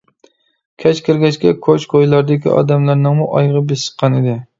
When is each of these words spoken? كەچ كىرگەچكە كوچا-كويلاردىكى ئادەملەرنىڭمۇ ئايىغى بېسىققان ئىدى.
كەچ 0.83 1.01
كىرگەچكە 1.09 1.51
كوچا-كويلاردىكى 1.67 2.53
ئادەملەرنىڭمۇ 2.55 3.29
ئايىغى 3.35 3.63
بېسىققان 3.73 4.19
ئىدى. 4.21 4.35